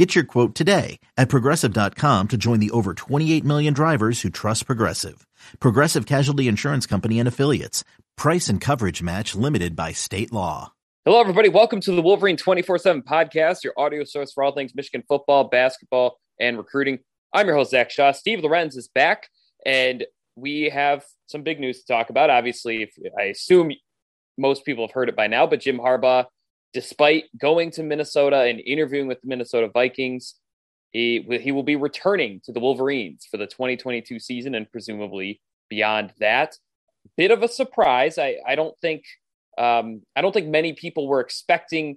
[0.00, 4.64] Get your quote today at progressive.com to join the over 28 million drivers who trust
[4.64, 5.26] Progressive.
[5.58, 7.84] Progressive Casualty Insurance Company and Affiliates.
[8.16, 10.72] Price and coverage match limited by state law.
[11.04, 11.50] Hello, everybody.
[11.50, 15.44] Welcome to the Wolverine 24 7 podcast, your audio source for all things Michigan football,
[15.44, 17.00] basketball, and recruiting.
[17.34, 18.12] I'm your host, Zach Shaw.
[18.12, 19.28] Steve Lorenz is back,
[19.66, 22.30] and we have some big news to talk about.
[22.30, 23.70] Obviously, I assume
[24.38, 26.24] most people have heard it by now, but Jim Harbaugh
[26.72, 30.34] despite going to Minnesota and interviewing with the Minnesota Vikings,
[30.92, 36.12] he, he will be returning to the Wolverines for the 2022 season and presumably beyond
[36.18, 36.56] that.
[37.16, 38.18] Bit of a surprise.
[38.18, 39.04] I, I don't think
[39.58, 41.96] um, I don't think many people were expecting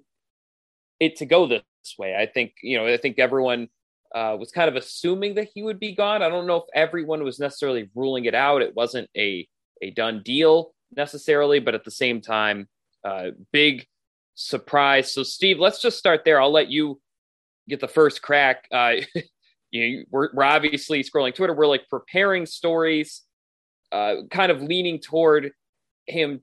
[0.99, 1.63] it to go this
[1.97, 2.15] way.
[2.15, 3.69] I think you know I think everyone
[4.13, 6.21] uh, was kind of assuming that he would be gone.
[6.21, 8.61] I don't know if everyone was necessarily ruling it out.
[8.61, 9.47] It wasn't a
[9.81, 12.67] a done deal necessarily, but at the same time,
[13.03, 13.87] uh, big
[14.35, 15.13] surprise.
[15.13, 16.41] So, Steve, let's just start there.
[16.41, 16.99] I'll let you
[17.67, 18.67] get the first crack.
[18.71, 18.93] Uh,
[19.71, 21.53] you know, we're, we're obviously scrolling Twitter.
[21.53, 23.21] We're like preparing stories,
[23.91, 25.51] uh, kind of leaning toward
[26.07, 26.41] him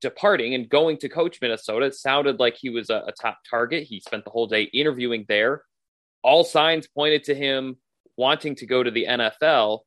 [0.00, 1.86] departing and going to coach Minnesota.
[1.86, 3.84] It sounded like he was a, a top target.
[3.84, 5.62] He spent the whole day interviewing there.
[6.22, 7.76] All signs pointed to him
[8.16, 9.80] wanting to go to the NFL.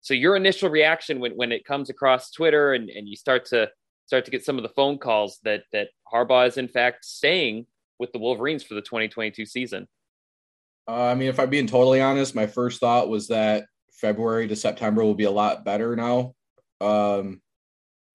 [0.00, 3.70] So your initial reaction when, when it comes across Twitter and, and you start to
[4.06, 7.66] start to get some of the phone calls that that Harbaugh is in fact staying
[7.98, 9.88] with the Wolverines for the 2022 season?
[10.86, 14.56] Uh, I mean, if I'm being totally honest, my first thought was that February to
[14.56, 16.34] September will be a lot better now,
[16.80, 17.40] um,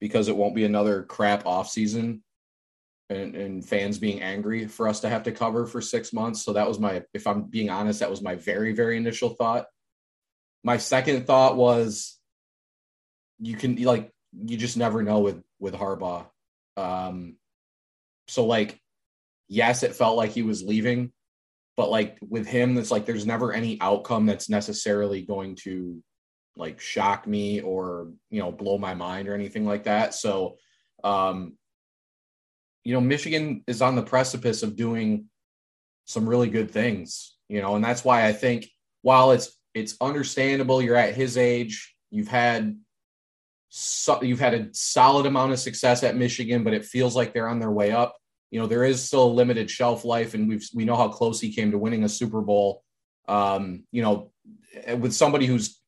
[0.00, 2.22] because it won't be another crap off season,
[3.08, 6.44] and, and fans being angry for us to have to cover for six months.
[6.44, 9.66] So that was my, if I'm being honest, that was my very very initial thought.
[10.62, 12.18] My second thought was,
[13.40, 16.26] you can like you just never know with with Harbaugh.
[16.76, 17.36] Um,
[18.26, 18.80] so like,
[19.48, 21.12] yes, it felt like he was leaving,
[21.76, 26.02] but like with him, it's like there's never any outcome that's necessarily going to
[26.56, 30.14] like shock me or you know blow my mind or anything like that.
[30.14, 30.56] So,
[31.04, 31.54] um,
[32.84, 35.26] you know, Michigan is on the precipice of doing
[36.06, 38.68] some really good things, you know, and that's why I think
[39.02, 42.78] while it's it's understandable you're at his age, you've had
[43.72, 47.48] so, you've had a solid amount of success at Michigan, but it feels like they're
[47.48, 48.16] on their way up.
[48.50, 51.40] You know, there is still a limited shelf life, and we've we know how close
[51.40, 52.82] he came to winning a Super Bowl.
[53.28, 54.32] Um, you know,
[54.98, 55.80] with somebody who's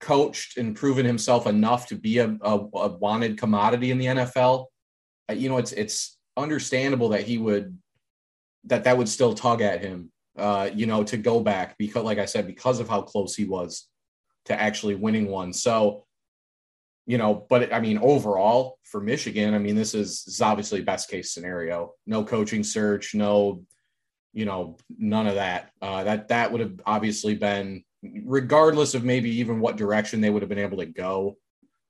[0.00, 4.66] coached and proven himself enough to be a, a, a wanted commodity in the NFL,
[5.30, 7.78] uh, you know, it's it's understandable that he would
[8.64, 10.10] that that would still tug at him.
[10.36, 13.44] Uh, you know, to go back because, like I said, because of how close he
[13.44, 13.88] was
[14.46, 15.52] to actually winning one.
[15.52, 16.04] So
[17.06, 20.80] you know, but I mean, overall for Michigan, I mean, this is, this is obviously
[20.80, 21.92] best case scenario.
[22.06, 23.62] No coaching search, no,
[24.32, 25.70] you know, none of that.
[25.82, 30.42] Uh, that that would have obviously been, regardless of maybe even what direction they would
[30.42, 31.36] have been able to go.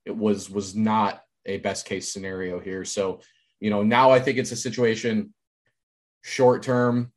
[0.05, 2.85] It was was not a best case scenario here.
[2.85, 3.21] So,
[3.59, 5.33] you know, now I think it's a situation
[6.23, 7.11] short term,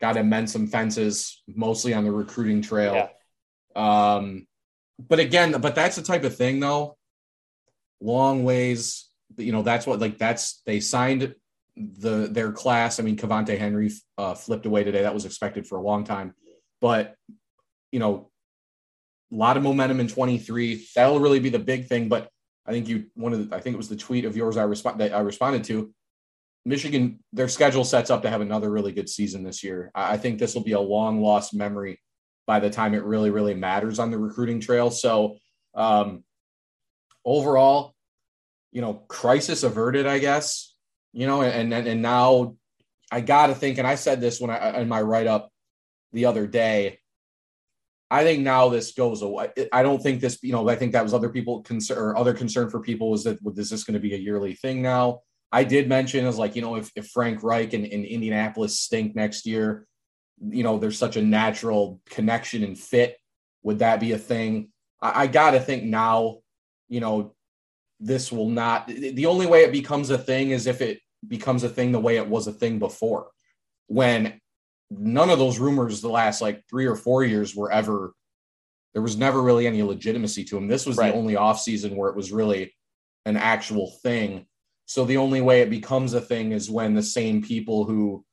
[0.00, 3.08] got to mend some fences, mostly on the recruiting trail.
[3.76, 4.14] Yeah.
[4.16, 4.46] Um,
[4.98, 6.96] but again, but that's the type of thing though
[8.00, 9.08] long ways.
[9.36, 11.34] You know, that's what like that's they signed
[11.76, 13.00] the their class.
[13.00, 15.02] I mean, Kevonte Henry uh, flipped away today.
[15.02, 16.34] That was expected for a long time,
[16.80, 17.14] but
[17.92, 18.30] you know,
[19.32, 20.86] a lot of momentum in 23.
[20.94, 22.08] That'll really be the big thing.
[22.08, 22.28] But
[22.66, 24.64] I think you one of the, I think it was the tweet of yours I
[24.64, 25.92] respond that I responded to.
[26.66, 29.90] Michigan, their schedule sets up to have another really good season this year.
[29.94, 31.98] I think this will be a long lost memory
[32.46, 34.90] by the time it really, really matters on the recruiting trail.
[34.90, 35.38] So,
[35.74, 36.22] um,
[37.24, 37.94] overall,
[38.72, 40.74] you know, crisis averted, I guess.
[41.12, 42.54] You know, and and and now
[43.10, 45.50] I got to think, and I said this when I in my write up
[46.12, 46.98] the other day.
[48.12, 49.50] I think now this goes away.
[49.72, 52.34] I don't think this, you know, I think that was other people concern or other
[52.34, 55.20] concern for people was that is this going to be a yearly thing now?
[55.52, 59.14] I did mention as like, you know, if, if Frank Reich and, and Indianapolis stink
[59.14, 59.86] next year,
[60.40, 63.16] you know, there's such a natural connection and fit.
[63.62, 64.70] Would that be a thing?
[65.00, 66.38] I, I got to think now
[66.90, 67.34] you know,
[67.98, 71.68] this will not, the only way it becomes a thing is if it becomes a
[71.68, 73.28] thing the way it was a thing before,
[73.86, 74.38] when
[74.90, 78.12] none of those rumors the last like three or four years were ever,
[78.92, 80.68] there was never really any legitimacy to them.
[80.68, 81.12] This was right.
[81.12, 82.74] the only off season where it was really,
[83.26, 84.46] an actual thing.
[84.86, 88.24] So the only way it becomes a thing is when the same people who,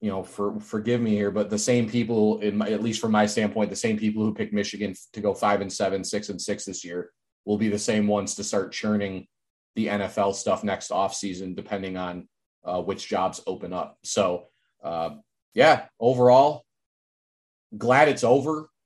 [0.00, 3.12] you know, for forgive me here, but the same people, in my, at least from
[3.12, 6.40] my standpoint, the same people who picked Michigan to go five and seven, six and
[6.40, 7.10] six this year
[7.44, 9.26] will be the same ones to start churning
[9.74, 12.28] the NFL stuff next offseason, depending on
[12.64, 13.98] uh, which jobs open up.
[14.04, 14.46] So,
[14.82, 15.10] uh,
[15.54, 16.64] yeah, overall,
[17.76, 18.68] glad it's over.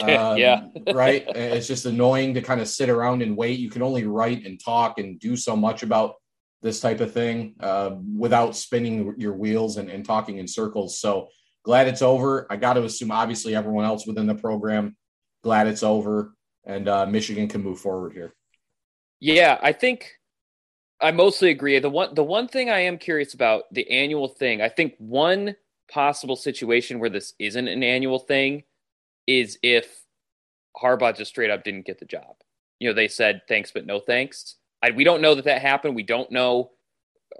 [0.00, 0.64] Um, yeah.
[0.94, 1.22] right.
[1.28, 3.60] It's just annoying to kind of sit around and wait.
[3.60, 6.14] You can only write and talk and do so much about
[6.62, 10.98] this type of thing uh, without spinning your wheels and, and talking in circles.
[10.98, 11.28] So
[11.62, 12.46] glad it's over.
[12.50, 14.96] I got to assume, obviously, everyone else within the program,
[15.44, 16.32] glad it's over
[16.64, 18.34] and uh, Michigan can move forward here.
[19.20, 20.18] Yeah, I think
[21.00, 21.78] I mostly agree.
[21.78, 25.56] The one the one thing I am curious about the annual thing, I think one
[25.90, 28.64] possible situation where this isn't an annual thing
[29.26, 30.02] is if
[30.76, 32.36] Harbaugh just straight up didn't get the job.
[32.78, 34.56] You know, they said thanks but no thanks.
[34.82, 35.94] I, we don't know that that happened.
[35.94, 36.70] We don't know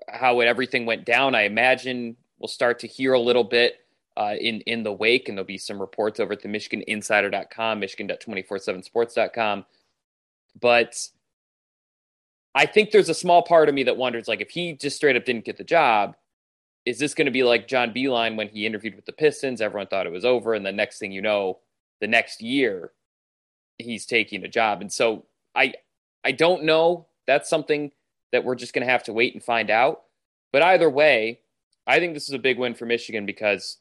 [0.08, 1.34] how it, everything went down.
[1.34, 3.74] I imagine we'll start to hear a little bit
[4.16, 9.64] uh, in in the wake, and there'll be some reports over at the MichiganInsider.com, Michigan.247sports.com.
[10.60, 11.08] But
[12.54, 15.16] I think there's a small part of me that wonders, like, if he just straight
[15.16, 16.16] up didn't get the job,
[16.84, 19.60] is this going to be like John Beilein when he interviewed with the Pistons?
[19.60, 21.60] Everyone thought it was over, and the next thing you know,
[22.00, 22.92] the next year,
[23.78, 24.80] he's taking a job.
[24.80, 25.24] And so
[25.54, 25.74] I,
[26.24, 27.06] I don't know.
[27.26, 27.92] That's something
[28.32, 30.02] that we're just going to have to wait and find out.
[30.52, 31.40] But either way,
[31.86, 33.78] I think this is a big win for Michigan because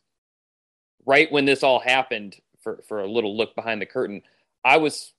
[1.06, 4.21] right when this all happened, for for a little look behind the curtain,
[4.63, 5.13] I was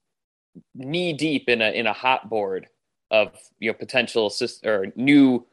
[0.74, 2.68] knee deep in a in a hot board
[3.10, 5.46] of you know potential assist or new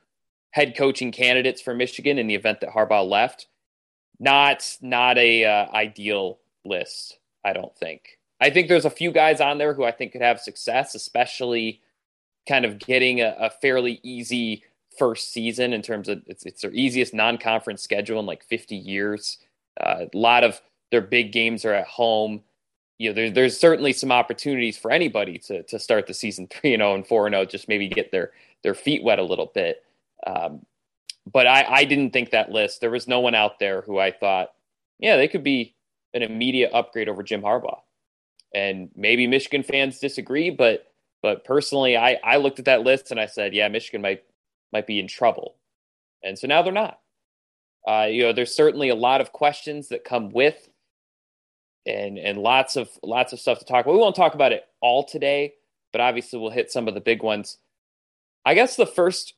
[0.51, 3.47] head coaching candidates for Michigan in the event that Harbaugh left.
[4.19, 8.17] Not not a uh, ideal list, I don't think.
[8.41, 11.81] I think there's a few guys on there who I think could have success, especially
[12.47, 14.63] kind of getting a, a fairly easy
[14.97, 19.37] first season in terms of it's, it's their easiest non-conference schedule in like 50 years.
[19.79, 20.61] Uh, a lot of
[20.91, 22.41] their big games are at home.
[22.97, 26.73] You know, there, there's certainly some opportunities for anybody to to start the season three
[26.73, 28.31] and zero oh and four and zero, oh, just maybe get their
[28.63, 29.83] their feet wet a little bit.
[30.25, 30.65] Um,
[31.31, 32.81] but I, I didn't think that list.
[32.81, 34.53] There was no one out there who I thought,
[34.99, 35.75] yeah, they could be
[36.13, 37.79] an immediate upgrade over Jim Harbaugh.
[38.53, 40.91] And maybe Michigan fans disagree, but
[41.21, 44.23] but personally, I I looked at that list and I said, yeah, Michigan might
[44.73, 45.55] might be in trouble.
[46.23, 46.99] And so now they're not.
[47.89, 50.69] Uh, you know, there's certainly a lot of questions that come with,
[51.87, 53.93] and and lots of lots of stuff to talk about.
[53.95, 55.55] We won't talk about it all today,
[55.91, 57.57] but obviously we'll hit some of the big ones.
[58.45, 59.33] I guess the first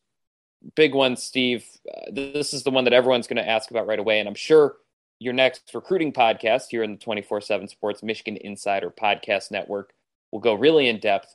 [0.76, 1.66] big one, Steve.
[1.90, 4.36] Uh, this is the one that everyone's going to ask about right away, and I'm
[4.36, 4.76] sure
[5.18, 9.94] your next recruiting podcast here in the 24/7 Sports Michigan Insider Podcast Network
[10.34, 11.34] will go really in depth.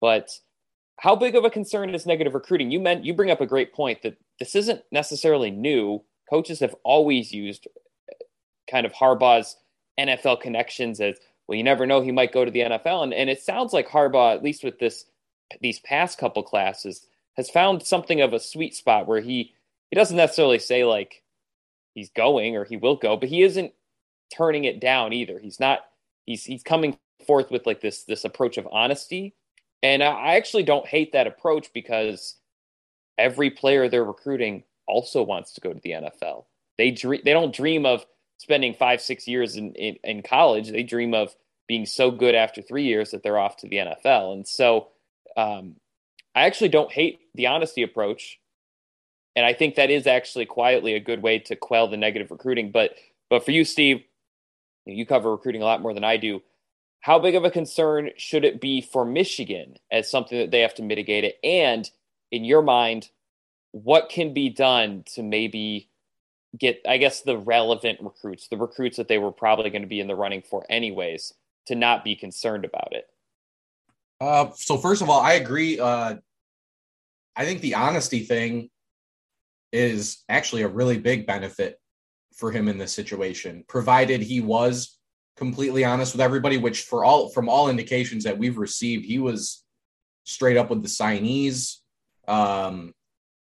[0.00, 0.30] But
[0.96, 2.70] how big of a concern is negative recruiting?
[2.70, 6.74] You meant you bring up a great point that this isn't necessarily new coaches have
[6.82, 7.68] always used
[8.10, 8.14] uh,
[8.70, 9.56] kind of Harbaugh's
[10.00, 11.56] NFL connections as well.
[11.56, 14.34] You never know; he might go to the NFL, and and it sounds like Harbaugh,
[14.34, 15.04] at least with this
[15.60, 17.06] these past couple classes,
[17.36, 19.52] has found something of a sweet spot where he
[19.90, 21.22] he doesn't necessarily say like
[21.94, 23.72] he's going or he will go, but he isn't
[24.34, 25.38] turning it down either.
[25.38, 25.80] He's not
[26.24, 26.96] he's he's coming
[27.26, 29.34] forth with like this this approach of honesty,
[29.82, 32.36] and I actually don't hate that approach because
[33.18, 36.44] every player they're recruiting also wants to go to the NFL.
[36.78, 38.04] They dream, they don't dream of
[38.38, 40.70] spending five, six years in, in, in college.
[40.70, 41.34] They dream of
[41.68, 44.32] being so good after three years that they're off to the NFL.
[44.34, 44.88] And so
[45.36, 45.76] um,
[46.34, 48.38] I actually don't hate the honesty approach.
[49.36, 52.70] And I think that is actually quietly a good way to quell the negative recruiting.
[52.70, 52.96] But
[53.30, 54.02] but for you, Steve,
[54.84, 56.42] you cover recruiting a lot more than I do.
[57.00, 60.74] How big of a concern should it be for Michigan as something that they have
[60.74, 61.38] to mitigate it?
[61.42, 61.90] And
[62.30, 63.08] in your mind,
[63.72, 65.88] what can be done to maybe
[66.56, 70.00] get, I guess, the relevant recruits, the recruits that they were probably going to be
[70.00, 71.34] in the running for anyways,
[71.66, 73.08] to not be concerned about it?
[74.20, 75.80] Uh, so first of all, I agree.
[75.80, 76.16] Uh,
[77.34, 78.70] I think the honesty thing
[79.72, 81.80] is actually a really big benefit
[82.36, 84.98] for him in this situation, provided he was
[85.36, 86.58] completely honest with everybody.
[86.58, 89.64] Which, for all from all indications that we've received, he was
[90.24, 91.78] straight up with the signees.
[92.28, 92.94] Um,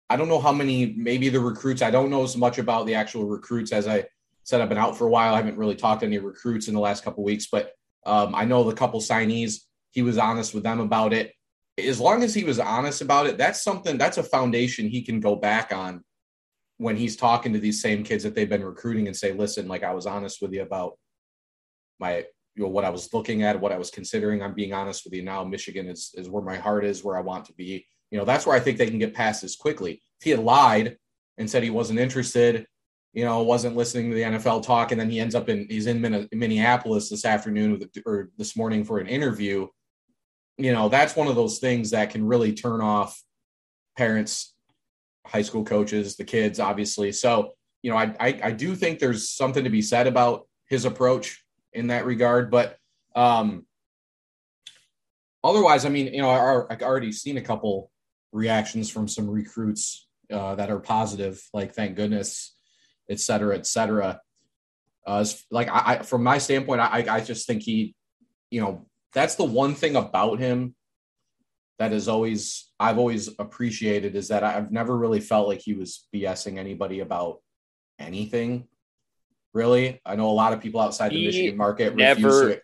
[0.10, 1.82] I don't know how many, maybe the recruits.
[1.82, 4.06] I don't know as much about the actual recruits as I
[4.44, 4.62] said.
[4.62, 5.34] I've been out for a while.
[5.34, 7.74] I haven't really talked to any recruits in the last couple weeks, but
[8.06, 9.62] um, I know the couple signees.
[9.92, 11.34] He was honest with them about it.
[11.78, 13.98] As long as he was honest about it, that's something.
[13.98, 16.04] That's a foundation he can go back on
[16.78, 19.84] when he's talking to these same kids that they've been recruiting and say, "Listen, like
[19.84, 20.98] I was honest with you about
[22.00, 22.26] my
[22.56, 24.42] you know what I was looking at, what I was considering.
[24.42, 25.44] I'm being honest with you now.
[25.44, 27.86] Michigan is is where my heart is, where I want to be.
[28.12, 30.02] You know, that's where I think they can get past this quickly.
[30.20, 30.98] If he had lied
[31.38, 32.66] and said he wasn't interested,
[33.14, 35.88] you know, wasn't listening to the NFL talk, and then he ends up in he's
[35.88, 39.68] in Minneapolis this afternoon or this morning for an interview.
[40.58, 43.22] You know, that's one of those things that can really turn off
[43.98, 44.54] parents,
[45.26, 47.12] high school coaches, the kids, obviously.
[47.12, 50.86] So, you know, I I, I do think there's something to be said about his
[50.86, 52.78] approach in that regard, but
[53.16, 53.66] um
[55.44, 57.90] otherwise, I mean, you know, I, I've already seen a couple
[58.32, 62.56] reactions from some recruits uh, that are positive, like thank goodness,
[63.10, 64.22] et cetera, et cetera.
[65.06, 67.96] Uh, like I, I, from my standpoint, I, I just think he,
[68.52, 70.76] you know, that's the one thing about him
[71.80, 76.08] that is always I've always appreciated is that I've never really felt like he was
[76.14, 77.42] BSing anybody about
[77.98, 78.68] anything.
[79.54, 82.62] Really, I know a lot of people outside the he Michigan market never.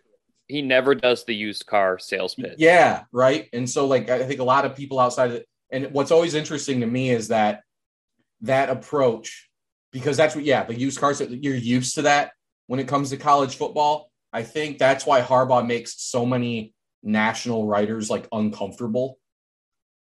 [0.48, 2.54] He never does the used car sales pitch.
[2.60, 3.50] Yeah, right.
[3.52, 6.82] And so, like, I think a lot of people outside of and what's always interesting
[6.82, 7.62] to me is that
[8.42, 9.50] that approach,
[9.92, 12.32] because that's what, yeah, the used cars, you're used to that
[12.68, 14.12] when it comes to college football.
[14.32, 19.20] I think that's why Harbaugh makes so many national writers like uncomfortable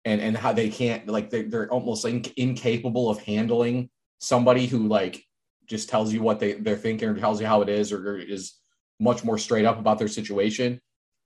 [0.05, 3.89] and and how they can't like they're, they're almost in, incapable of handling
[4.19, 5.23] somebody who like
[5.65, 8.17] just tells you what they they're thinking or tells you how it is or, or
[8.17, 8.53] is
[8.99, 10.79] much more straight up about their situation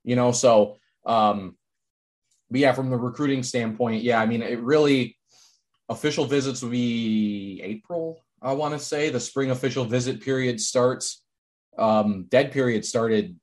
[0.03, 1.55] you know so um
[2.49, 5.17] but yeah, from the recruiting standpoint, yeah, I mean, it really
[5.89, 8.23] official visits will be April.
[8.41, 11.23] I want to say the spring official visit period starts.
[11.77, 13.37] Um, dead period started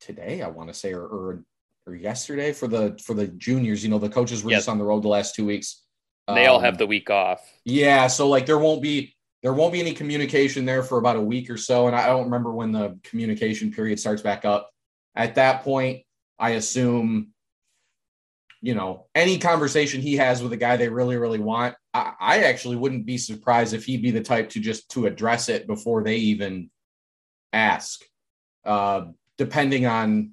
[0.00, 0.42] today.
[0.42, 1.44] I want to say, or, or
[1.86, 3.82] or yesterday for the for the juniors.
[3.82, 5.82] You know, the coaches were just on the road the last two weeks.
[6.28, 7.40] They um, all have um, the week off.
[7.64, 11.20] Yeah, so like there won't be there won't be any communication there for about a
[11.20, 14.70] week or so, and I don't remember when the communication period starts back up.
[15.14, 16.02] At that point,
[16.38, 17.31] I assume
[18.62, 22.38] you know, any conversation he has with a guy they really, really want, I, I,
[22.44, 26.04] actually wouldn't be surprised if he'd be the type to just to address it before
[26.04, 26.70] they even
[27.52, 28.04] ask,
[28.64, 30.30] uh, depending on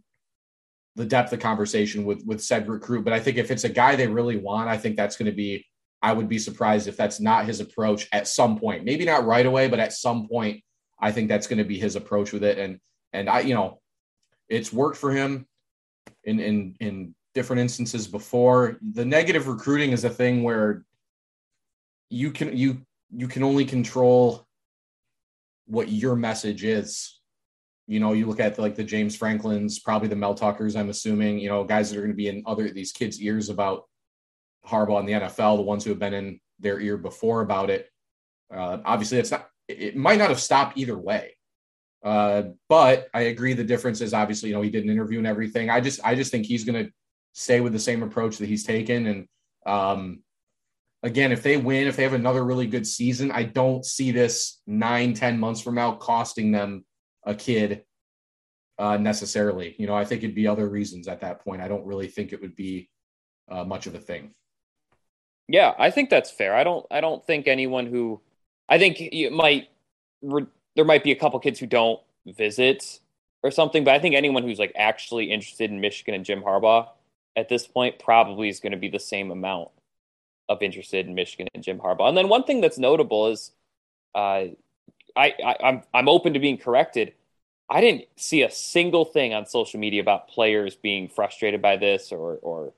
[0.95, 3.03] the depth of conversation with with said recruit.
[3.03, 5.35] But I think if it's a guy they really want, I think that's going to
[5.35, 5.65] be.
[6.01, 8.85] I would be surprised if that's not his approach at some point.
[8.85, 10.63] Maybe not right away, but at some point,
[10.97, 12.57] I think that's going to be his approach with it.
[12.57, 12.79] And
[13.11, 13.81] and I, you know,
[14.47, 15.47] it's worked for him
[16.23, 18.77] in in in different instances before.
[18.81, 20.83] The negative recruiting is a thing where
[22.09, 22.81] you can you
[23.15, 24.45] you can only control
[25.67, 27.21] what your message is.
[27.87, 31.39] You know, you look at like the James Franklins, probably the Mel Tuckers, I'm assuming,
[31.39, 33.85] you know, guys that are going to be in other these kids' ears about
[34.67, 37.89] Harbaugh and the NFL, the ones who have been in their ear before about it.
[38.53, 39.47] Uh, obviously, it's not.
[39.69, 41.37] It might not have stopped either way.
[42.03, 43.53] Uh, but I agree.
[43.53, 45.69] The difference is obviously, you know, he did an interview and everything.
[45.69, 46.91] I just, I just think he's going to
[47.33, 49.07] stay with the same approach that he's taken.
[49.07, 49.27] And
[49.65, 50.23] um,
[51.03, 54.61] again, if they win, if they have another really good season, I don't see this
[54.67, 56.85] nine, ten months from now costing them
[57.23, 57.83] a kid
[58.77, 59.75] uh, necessarily.
[59.77, 61.61] You know, I think it'd be other reasons at that point.
[61.61, 62.89] I don't really think it would be
[63.49, 64.33] uh, much of a thing.
[65.47, 66.55] Yeah, I think that's fair.
[66.55, 66.85] I don't.
[66.91, 68.21] I don't think anyone who,
[68.67, 69.69] I think it might.
[70.21, 72.99] There might be a couple kids who don't visit
[73.41, 76.89] or something, but I think anyone who's like actually interested in Michigan and Jim Harbaugh
[77.39, 79.69] at this point probably is going to be the same amount
[80.47, 82.09] of interested in Michigan and Jim Harbaugh.
[82.09, 83.51] And then one thing that's notable is
[84.15, 84.45] uh,
[85.15, 87.13] I, I I'm I'm open to being corrected.
[87.69, 92.11] I didn't see a single thing on social media about players being frustrated by this
[92.11, 92.73] or or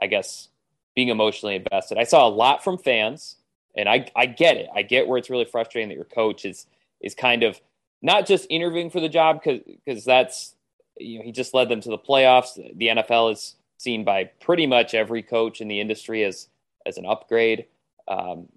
[0.00, 0.48] I guess
[0.94, 1.98] being emotionally invested.
[1.98, 3.36] I saw a lot from fans,
[3.76, 4.68] and I I get it.
[4.74, 6.66] I get where it's really frustrating that your coach is
[7.00, 7.60] is kind of
[8.02, 10.54] not just interviewing for the job because because that's
[10.98, 12.54] you know he just led them to the playoffs.
[12.54, 16.48] The NFL is seen by pretty much every coach in the industry as
[16.84, 17.66] as an upgrade.
[18.08, 18.48] Um,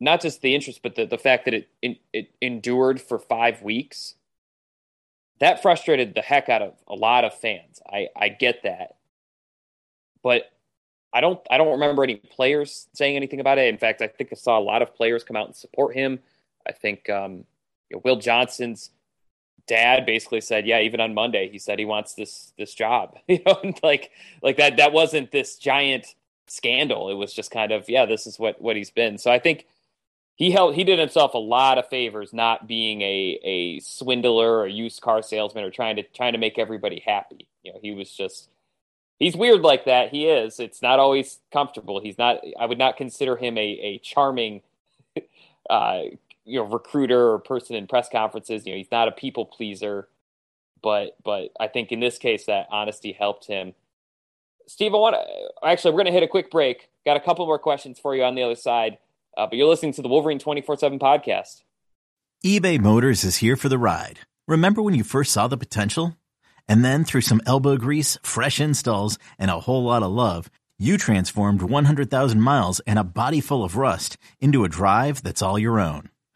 [0.00, 3.60] not just the interest, but the, the fact that it, it, it endured for five
[3.62, 4.14] weeks.
[5.40, 7.80] That frustrated the heck out of a lot of fans.
[7.90, 8.96] I, I get that,
[10.22, 10.50] but
[11.12, 13.68] I don't I don't remember any players saying anything about it.
[13.68, 16.20] In fact, I think I saw a lot of players come out and support him.
[16.68, 17.44] I think um,
[17.88, 18.90] you know, Will Johnson's
[19.66, 23.40] dad basically said, "Yeah, even on Monday, he said he wants this this job." You
[23.46, 24.10] know, like
[24.42, 26.14] like that that wasn't this giant
[26.50, 27.10] scandal.
[27.10, 29.18] It was just kind of, yeah, this is what what he's been.
[29.18, 29.66] So I think
[30.34, 34.66] he held he did himself a lot of favors not being a a swindler or
[34.66, 37.46] used car salesman or trying to trying to make everybody happy.
[37.62, 38.48] You know, he was just
[39.18, 40.10] he's weird like that.
[40.10, 40.58] He is.
[40.58, 42.00] It's not always comfortable.
[42.00, 42.40] He's not.
[42.58, 44.62] I would not consider him a a charming
[45.70, 46.02] uh,
[46.44, 48.66] you know recruiter or person in press conferences.
[48.66, 50.08] You know, he's not a people pleaser.
[50.82, 53.74] but but I think in this case that honesty helped him.
[54.66, 56.88] Steve, I want to actually we're going to hit a quick break.
[57.04, 58.98] Got a couple more questions for you on the other side,
[59.36, 61.62] uh, but you're listening to the Wolverine twenty four seven podcast.
[62.44, 64.20] eBay Motors is here for the ride.
[64.46, 66.16] Remember when you first saw the potential,
[66.68, 70.96] and then through some elbow grease, fresh installs, and a whole lot of love, you
[70.96, 75.42] transformed one hundred thousand miles and a body full of rust into a drive that's
[75.42, 76.08] all your own.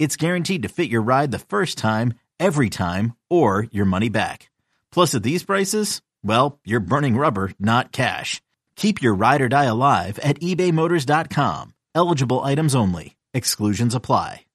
[0.00, 4.50] it's guaranteed to fit your ride the first time, every time, or your money back.
[4.90, 8.40] Plus, at these prices, well, you're burning rubber, not cash.
[8.76, 11.74] Keep your ride or die alive at ebaymotors.com.
[11.94, 13.16] Eligible items only.
[13.34, 14.46] Exclusions apply.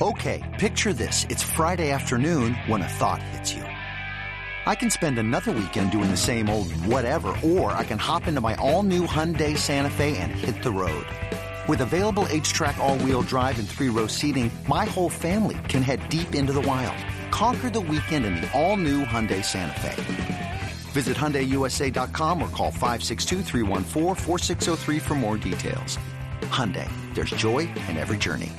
[0.00, 1.24] Okay, picture this.
[1.28, 3.62] It's Friday afternoon when a thought hits you.
[3.62, 8.40] I can spend another weekend doing the same old whatever, or I can hop into
[8.40, 11.06] my all new Hyundai Santa Fe and hit the road.
[11.68, 16.08] With available HTRAC, all wheel drive, and three row seating, my whole family can head
[16.08, 16.96] deep into the wild.
[17.30, 20.60] Conquer the weekend in the all new Hyundai Santa Fe.
[20.92, 23.42] Visit HyundaiUSA.com or call 562
[25.00, 25.98] for more details.
[26.44, 28.50] Hyundai, there's joy in every journey.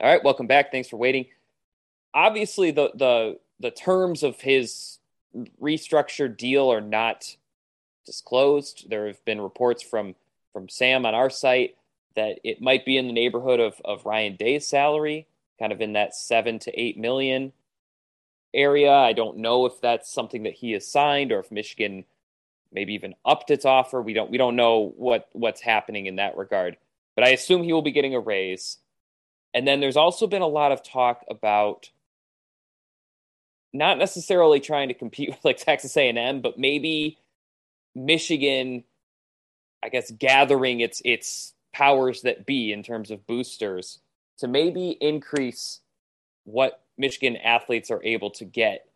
[0.00, 0.72] All right, welcome back.
[0.72, 1.26] Thanks for waiting.
[2.14, 4.98] Obviously, the the the terms of his
[5.60, 7.36] restructured deal are not
[8.04, 8.88] disclosed.
[8.88, 10.14] There have been reports from
[10.52, 11.76] from Sam on our site
[12.14, 15.26] that it might be in the neighborhood of of Ryan Day's salary,
[15.58, 17.52] kind of in that seven to eight million
[18.52, 18.92] area.
[18.92, 22.04] I don't know if that's something that he has signed or if Michigan
[22.72, 24.00] maybe even upped its offer.
[24.00, 26.76] We don't we don't know what what's happening in that regard.
[27.14, 28.78] But I assume he will be getting a raise.
[29.52, 31.90] And then there's also been a lot of talk about
[33.72, 37.18] not necessarily trying to compete with like Texas A&M, but maybe
[37.94, 38.84] Michigan,
[39.82, 43.98] I guess, gathering its its powers that be in terms of boosters
[44.38, 45.80] to maybe increase
[46.44, 48.86] what Michigan athletes are able to get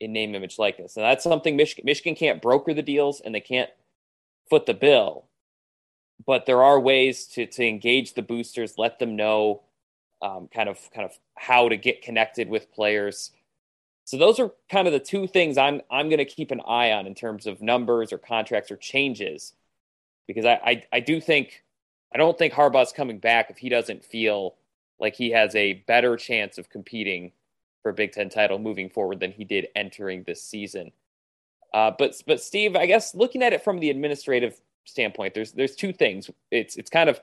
[0.00, 0.96] in name, image, likeness.
[0.96, 3.70] And that's something Michigan Michigan can't broker the deals and they can't
[4.48, 5.24] foot the bill.
[6.26, 9.62] But there are ways to to engage the boosters, let them know
[10.22, 13.30] um, kind of kind of how to get connected with players.
[14.08, 16.92] So those are kind of the two things I'm I'm going to keep an eye
[16.92, 19.52] on in terms of numbers or contracts or changes,
[20.26, 21.62] because I, I I do think
[22.14, 24.54] I don't think Harbaugh's coming back if he doesn't feel
[24.98, 27.32] like he has a better chance of competing
[27.82, 30.90] for a Big Ten title moving forward than he did entering this season.
[31.74, 35.76] Uh, but but Steve, I guess looking at it from the administrative standpoint, there's there's
[35.76, 36.30] two things.
[36.50, 37.20] It's it's kind of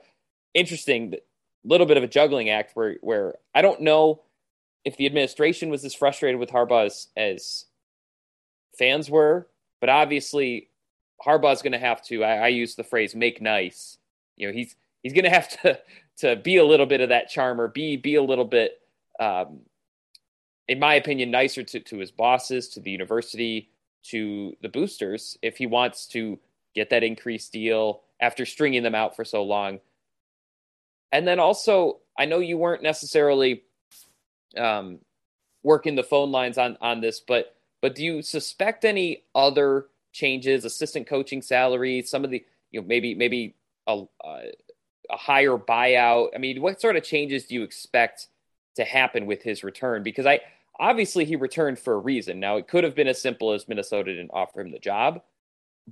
[0.54, 1.18] interesting, a
[1.64, 4.22] little bit of a juggling act where where I don't know
[4.86, 7.64] if the administration was as frustrated with Harbaugh as, as
[8.78, 9.48] fans were,
[9.80, 10.70] but obviously
[11.22, 12.24] Harbaugh's going to have to.
[12.24, 13.98] I, I use the phrase "make nice."
[14.36, 15.78] You know, he's he's going to have to
[16.18, 18.80] to be a little bit of that charmer, be be a little bit
[19.20, 19.60] um,
[20.68, 23.70] in my opinion, nicer to, to his bosses, to the university,
[24.04, 26.38] to the boosters if he wants to
[26.74, 29.80] get that increased deal after stringing them out for so long.
[31.12, 33.62] And then also, I know you weren't necessarily
[34.58, 34.98] um,
[35.62, 40.64] working the phone lines on on this, but but do you suspect any other changes,
[40.64, 43.54] assistant coaching salary, some of the you know maybe maybe
[43.86, 44.04] a
[45.10, 46.30] a higher buyout?
[46.34, 48.28] I mean, what sort of changes do you expect
[48.76, 50.02] to happen with his return?
[50.02, 50.40] Because I
[50.78, 52.40] obviously he returned for a reason.
[52.40, 55.22] Now it could have been as simple as Minnesota didn't offer him the job,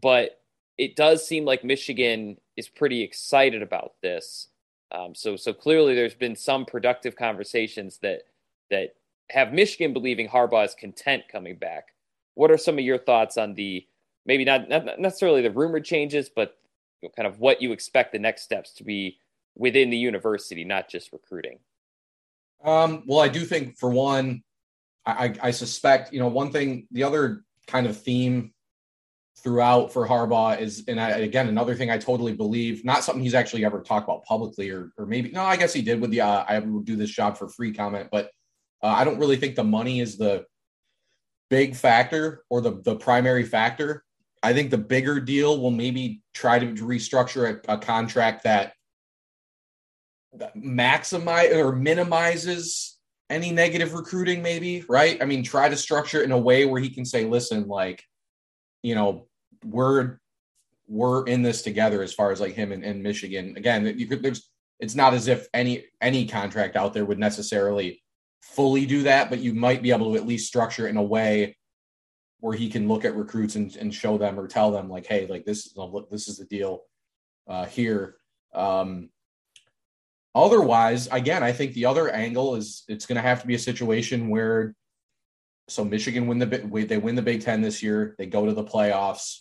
[0.01, 0.41] but
[0.77, 4.49] it does seem like Michigan is pretty excited about this.
[4.93, 8.23] Um, so so clearly there's been some productive conversations that
[8.75, 8.95] that
[9.31, 11.85] have Michigan believing Harbaugh is content coming back.
[12.35, 13.87] What are some of your thoughts on the
[14.27, 16.57] maybe not, not necessarily the rumored changes, but
[17.01, 19.19] you know, kind of what you expect the next steps to be
[19.55, 21.59] within the university, not just recruiting?
[22.65, 24.43] Um, well, I do think for one,
[25.07, 28.53] I, I suspect, you know, one thing, the other kind of theme
[29.39, 33.35] throughout for Harbaugh is, and I, again, another thing I totally believe, not something he's
[33.35, 36.23] actually ever talked about publicly, or or maybe no, I guess he did with the
[36.23, 38.31] uh, I would do this job for free comment, but
[38.85, 40.45] uh, I don't really think the money is the
[41.49, 44.05] big factor or the the primary factor.
[44.43, 48.75] I think the bigger deal will maybe try to restructure a, a contract that,
[50.55, 52.99] maximize or minimizes
[53.31, 55.21] any negative recruiting, maybe, right?
[55.23, 58.05] I mean, try to structure it in a way where he can say, listen, like,
[58.83, 59.29] you know,
[59.65, 60.19] we're
[60.87, 63.57] we're in this together as far as like him and, and Michigan.
[63.57, 68.04] Again, you could there's it's not as if any any contract out there would necessarily
[68.53, 71.03] fully do that, but you might be able to at least structure it in a
[71.03, 71.57] way
[72.41, 75.27] where he can look at recruits and, and show them or tell them like, hey,
[75.27, 75.75] like this is
[76.11, 76.83] this is the deal
[77.49, 78.17] uh, here.
[78.55, 79.09] Um,
[80.35, 83.59] otherwise, again, I think the other angle is it's going to have to be a
[83.59, 84.75] situation where
[85.69, 88.15] so Michigan win the they win the Big Ten this year.
[88.19, 89.39] They go to the playoffs.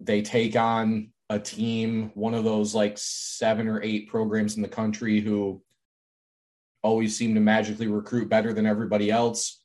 [0.00, 4.68] They take on a team, one of those like seven or eight programs in the
[4.68, 5.62] country who
[6.86, 9.60] always seem to magically recruit better than everybody else.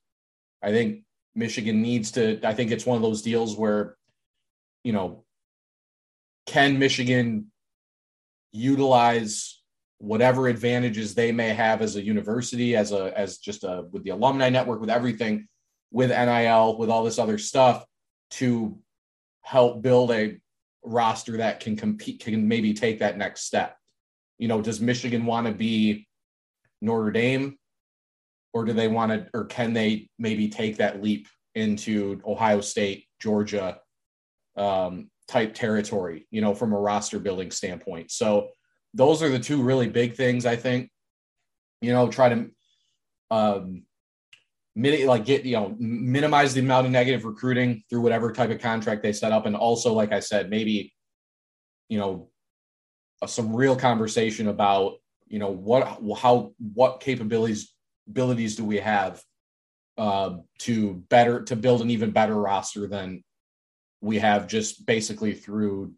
[0.64, 1.04] I think
[1.36, 2.42] Michigan needs to.
[2.44, 3.96] I think it's one of those deals where,
[4.84, 5.24] you know,
[6.48, 7.52] can Michigan
[8.52, 9.62] utilize
[10.00, 14.10] whatever advantages they may have as a university, as a as just a with the
[14.10, 15.48] alumni network, with everything,
[15.92, 17.86] with NIL, with all this other stuff,
[18.32, 18.78] to
[19.44, 20.40] help build a
[20.84, 23.78] roster that can compete, can maybe take that next step.
[24.40, 26.08] You know, does Michigan want to be
[26.82, 27.58] Notre Dame,
[28.54, 33.06] or do they want to, or can they maybe take that leap into Ohio State,
[33.20, 33.80] Georgia,
[34.58, 36.28] um, type territory?
[36.32, 38.12] You know, from a roster building standpoint.
[38.12, 38.50] So
[38.94, 40.90] those are the two really big things I think.
[41.82, 42.50] You know, try to
[43.32, 43.84] um,
[44.76, 49.04] like get you know minimize the amount of negative recruiting through whatever type of contract
[49.04, 50.94] they set up, and also, like I said, maybe
[51.90, 52.30] you know
[53.26, 54.96] some real conversation about
[55.32, 57.74] you know what how what capabilities
[58.08, 59.24] abilities do we have
[59.98, 63.24] uh, to better to build an even better roster than
[64.02, 65.94] we have just basically through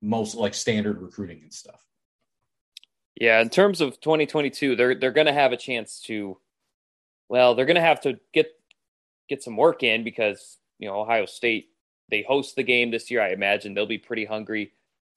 [0.00, 1.84] most like standard recruiting and stuff.
[3.20, 6.38] Yeah, in terms of 2022, they're they're going to have a chance to
[7.28, 8.52] well, they're going to have to get
[9.28, 11.68] get some work in because, you know, Ohio State
[12.10, 13.20] they host the game this year.
[13.20, 14.72] I imagine they'll be pretty hungry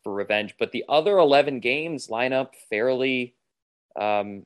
[0.07, 0.55] for revenge.
[0.57, 3.35] But the other 11 games line up fairly,
[3.99, 4.43] um,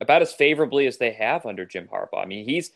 [0.00, 2.22] about as favorably as they have under Jim Harbaugh.
[2.22, 2.70] I mean, he's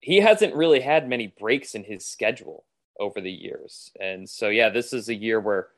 [0.00, 2.64] he hasn't really had many breaks in his schedule
[2.98, 5.68] over the years, and so yeah, this is a year where,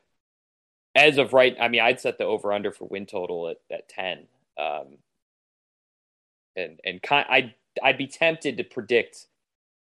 [0.95, 3.87] as of right, I mean, I'd set the over under for win total at at
[3.91, 4.27] 10.
[4.57, 4.97] Um,
[6.57, 9.27] and and kind, I'd I'd be tempted to predict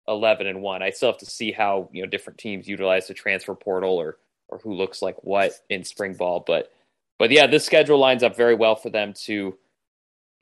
[0.09, 0.83] 11 and 1.
[0.83, 4.19] I still have to see how, you know, different teams utilize the transfer portal or
[4.49, 6.45] or who looks like what in spring ball.
[6.47, 6.73] But
[7.19, 9.57] but yeah, this schedule lines up very well for them to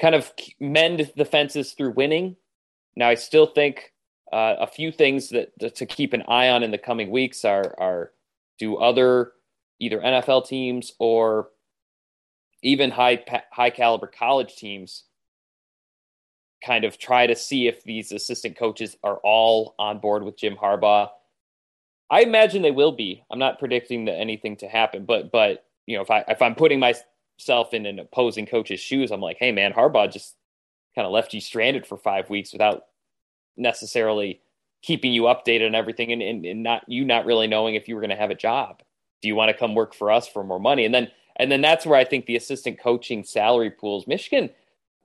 [0.01, 2.37] kind of mend the fences through winning.
[2.97, 3.93] Now, I still think
[4.33, 7.75] uh, a few things that, to keep an eye on in the coming weeks are
[7.79, 8.12] are
[8.59, 9.33] do other
[9.81, 11.49] either NFL teams or
[12.62, 15.05] even high high caliber college teams
[16.64, 20.57] kind of try to see if these assistant coaches are all on board with Jim
[20.57, 21.11] Harbaugh
[22.11, 23.25] I imagine they will be.
[23.31, 26.55] I'm not predicting that anything to happen, but but you know, if I if I'm
[26.55, 30.37] putting myself in an opposing coach's shoes, I'm like, hey man, Harbaugh just
[30.95, 32.85] kind of left you stranded for five weeks without
[33.57, 34.40] necessarily
[34.83, 37.95] keeping you updated on everything and, and, and not you not really knowing if you
[37.95, 38.83] were going to have a job.
[39.23, 40.85] Do you want to come work for us for more money?
[40.85, 44.51] And then and then that's where I think the assistant coaching salary pools, Michigan,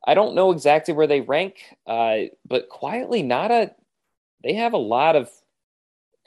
[0.06, 3.72] I don't know exactly where they rank, uh, but quietly not a
[4.44, 5.30] they have a lot of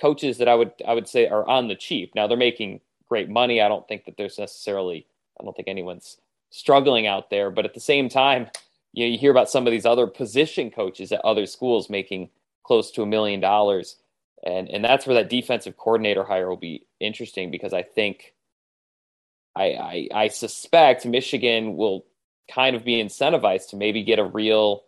[0.02, 2.14] coaches that I would I would say are on the cheap.
[2.14, 3.60] Now they're making great money.
[3.62, 5.06] I don't think that there's necessarily
[5.40, 6.18] I don't think anyone's
[6.50, 8.48] struggling out there, but at the same time,
[8.92, 12.28] you know, you hear about some of these other position coaches at other schools making
[12.64, 13.96] close to a million dollars.
[14.44, 18.34] And and that's where that defensive coordinator hire will be interesting because I think
[19.54, 22.04] I, I, I suspect Michigan will
[22.50, 24.82] kind of be incentivized to maybe get a real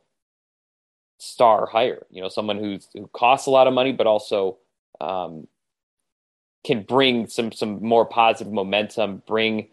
[1.18, 2.04] star hire.
[2.10, 4.58] You know, someone who's who costs a lot of money, but also
[5.00, 5.46] um,
[6.64, 9.68] can bring some some more positive momentum, bring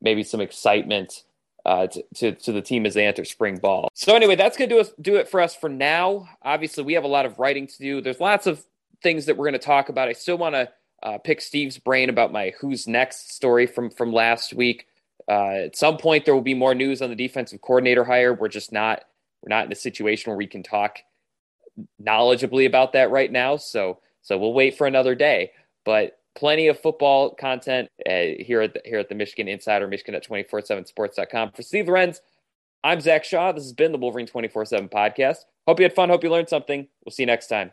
[0.00, 1.24] maybe some excitement
[1.64, 3.88] uh, to, to, to the team as they enter spring ball.
[3.94, 6.28] So anyway, that's gonna do us do it for us for now.
[6.42, 8.00] Obviously, we have a lot of writing to do.
[8.00, 8.64] There's lots of
[9.02, 10.08] things that we're to talk about.
[10.08, 10.68] I still want to
[11.02, 14.86] uh, pick Steve's brain about my who's next story from from last week.
[15.28, 18.34] Uh, at some point, there will be more news on the defensive coordinator hire.
[18.34, 19.04] We're just not
[19.42, 20.98] we're not in a situation where we can talk
[22.02, 23.56] knowledgeably about that right now.
[23.56, 25.52] So so we'll wait for another day.
[25.84, 30.14] But plenty of football content uh, here at the, here at the Michigan Insider, Michigan
[30.14, 31.52] at 247sports.com.
[31.52, 32.20] For Steve Lorenz,
[32.84, 33.52] I'm Zach Shaw.
[33.52, 35.38] This has been the Wolverine 24 7 podcast.
[35.66, 36.08] Hope you had fun.
[36.08, 36.88] Hope you learned something.
[37.04, 37.72] We'll see you next time.